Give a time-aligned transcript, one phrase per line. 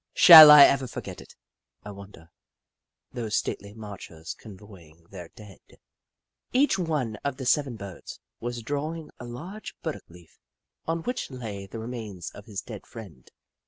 [0.15, 1.35] Shall I ever forget it,
[1.83, 2.31] I wonder—
[3.13, 5.59] those stately marchers convoying their dead?
[6.51, 10.59] Each one of the seven Birds was drawing a large Jim Crow 125 burdock leaf,
[10.87, 13.29] on which lay the remains of his dead friend.